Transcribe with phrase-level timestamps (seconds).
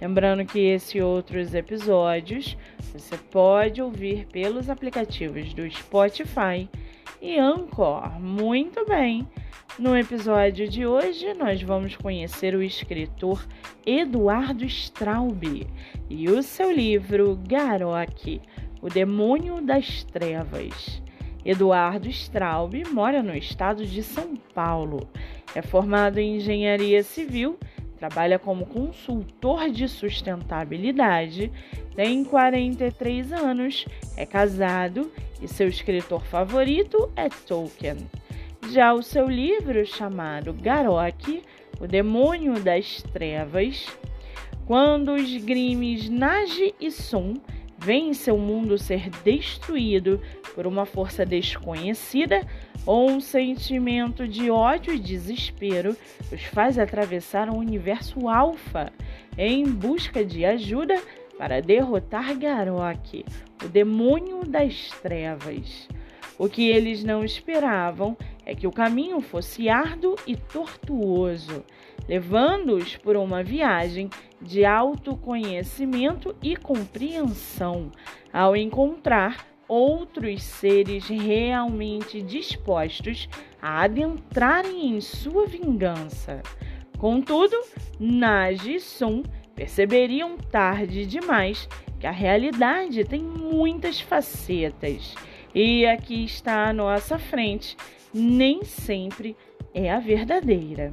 [0.00, 2.56] Lembrando que esse e outros episódios
[2.92, 6.68] você pode ouvir pelos aplicativos do Spotify
[7.20, 8.20] e Anchor.
[8.20, 9.26] Muito bem!
[9.78, 13.46] No episódio de hoje, nós vamos conhecer o escritor
[13.84, 15.66] Eduardo Straub
[16.08, 18.40] e o seu livro Garok,
[18.80, 21.02] O Demônio das Trevas.
[21.44, 25.08] Eduardo Straub mora no estado de São Paulo.
[25.54, 27.58] É formado em engenharia civil,
[27.98, 31.50] trabalha como consultor de sustentabilidade,
[31.94, 33.84] tem 43 anos,
[34.16, 37.96] é casado e seu escritor favorito é Tolkien.
[38.70, 41.42] Já o seu livro chamado Garok,
[41.80, 43.86] O Demônio das Trevas,
[44.66, 47.34] quando os grimes Nage e Sun
[47.86, 50.20] veem seu mundo ser destruído
[50.56, 52.44] por uma força desconhecida
[52.84, 55.96] ou um sentimento de ódio e desespero
[56.32, 58.92] os faz atravessar o universo alfa
[59.38, 61.00] em busca de ajuda
[61.38, 63.24] para derrotar Garok,
[63.64, 65.86] o demônio das trevas.
[66.36, 71.64] O que eles não esperavam é que o caminho fosse árduo e tortuoso,
[72.08, 77.90] levando-os por uma viagem de autoconhecimento e compreensão,
[78.32, 83.28] ao encontrar outros seres realmente dispostos
[83.60, 86.42] a adentrarem em sua vingança.
[86.98, 87.56] Contudo,
[87.98, 89.22] Nage e Sun
[89.54, 95.14] perceberiam tarde demais que a realidade tem muitas facetas
[95.54, 97.76] e aqui está à nossa frente,
[98.12, 99.34] nem sempre
[99.72, 100.92] é a verdadeira.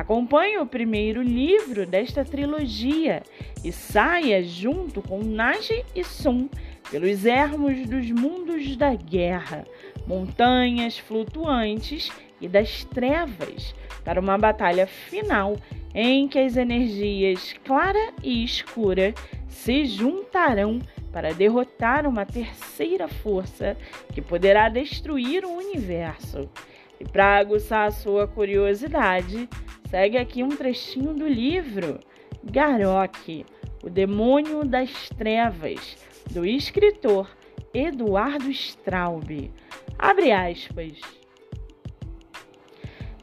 [0.00, 3.22] Acompanhe o primeiro livro desta trilogia
[3.62, 6.48] e saia junto com Nage e Sun
[6.90, 9.66] pelos ermos dos mundos da guerra,
[10.06, 15.58] montanhas flutuantes e das trevas para uma batalha final
[15.94, 19.12] em que as energias clara e escura
[19.48, 20.80] se juntarão
[21.12, 23.76] para derrotar uma terceira força
[24.14, 26.48] que poderá destruir o universo.
[26.98, 29.48] E para aguçar a sua curiosidade,
[29.90, 31.98] Segue aqui um trechinho do livro
[32.44, 33.44] Garok,
[33.82, 35.96] o demônio das trevas,
[36.30, 37.28] do escritor
[37.74, 39.50] Eduardo Straub.
[39.98, 40.92] Abre aspas.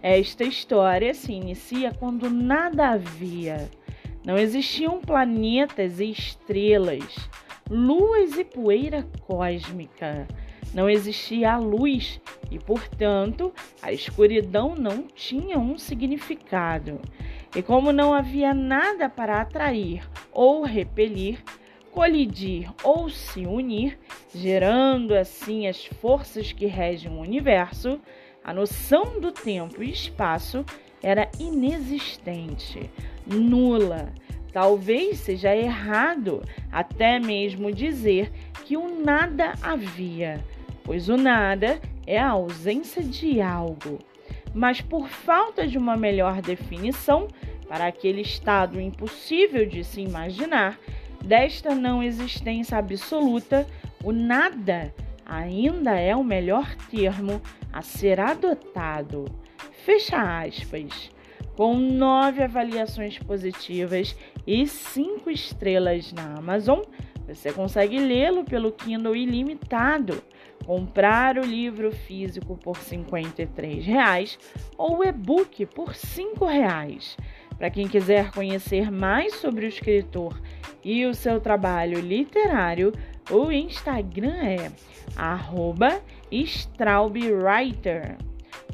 [0.01, 3.71] Esta história se inicia quando nada havia.
[4.25, 7.29] Não existiam planetas e estrelas,
[7.69, 10.27] luas e poeira cósmica.
[10.73, 12.19] Não existia a luz
[12.51, 16.99] e, portanto, a escuridão não tinha um significado.
[17.55, 21.43] E como não havia nada para atrair ou repelir,
[21.91, 23.97] colidir ou se unir,
[24.35, 27.99] gerando assim as forças que regem o universo,
[28.43, 30.63] a noção do tempo e espaço
[31.01, 32.89] era inexistente,
[33.25, 34.13] nula.
[34.53, 38.31] Talvez seja errado até mesmo dizer
[38.65, 40.43] que o nada havia
[40.87, 43.99] pois o nada é a ausência de algo.
[44.53, 47.27] Mas por falta de uma melhor definição
[47.67, 50.79] para aquele estado impossível de se imaginar,
[51.21, 53.67] desta não existência absoluta,
[54.01, 54.93] o nada
[55.25, 57.41] ainda é o melhor termo
[57.73, 59.25] a ser adotado.
[59.83, 61.11] Fecha aspas.
[61.57, 64.15] Com nove avaliações positivas
[64.45, 66.79] e cinco estrelas na Amazon,
[67.27, 70.23] você consegue lê-lo pelo Kindle ilimitado,
[70.67, 74.37] comprar o livro físico por R$ 53,00
[74.77, 77.15] ou o e-book por R$ 5,00.
[77.57, 80.37] Para quem quiser conhecer mais sobre o escritor
[80.83, 82.91] e o seu trabalho literário,
[83.31, 84.69] o Instagram é
[86.29, 88.17] @straubwriter.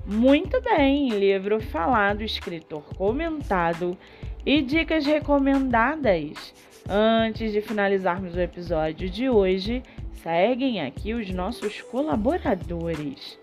[0.04, 3.96] Muito bem, livro falado, escritor comentado
[4.44, 6.73] e dicas recomendadas.
[6.90, 9.82] Antes de finalizarmos o episódio de hoje,
[10.12, 13.40] seguem aqui os nossos colaboradores.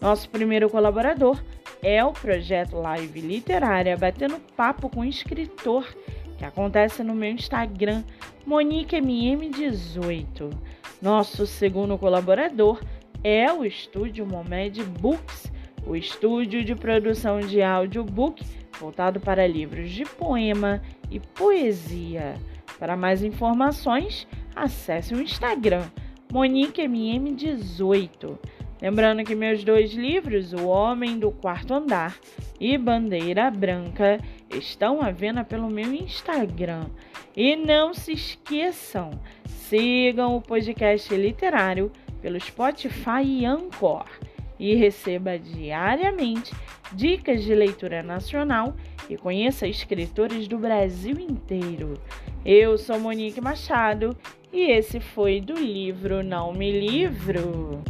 [0.00, 1.40] Nosso primeiro colaborador
[1.82, 5.86] é o projeto Live Literária Batendo Papo com Escritor,
[6.36, 8.04] que acontece no meu Instagram,
[8.46, 10.52] MoniqueMM18.
[11.00, 12.78] Nosso segundo colaborador
[13.24, 15.50] é o estúdio Momed Books,
[15.86, 18.44] o estúdio de produção de audiobook
[18.78, 22.34] voltado para livros de poema e poesia.
[22.82, 24.26] Para mais informações,
[24.56, 25.84] acesse o Instagram
[26.32, 28.36] MoniqueMM18.
[28.82, 32.16] Lembrando que meus dois livros, O Homem do Quarto Andar
[32.58, 34.18] e Bandeira Branca,
[34.50, 36.86] estão à venda pelo meu Instagram.
[37.36, 39.12] E não se esqueçam,
[39.46, 44.06] sigam o podcast literário pelo Spotify e Anchor
[44.58, 46.52] e receba diariamente
[46.92, 48.74] dicas de leitura nacional
[49.08, 51.98] e conheça escritores do Brasil inteiro.
[52.44, 54.16] Eu sou Monique Machado
[54.52, 57.82] e esse foi do livro Não Me Livro.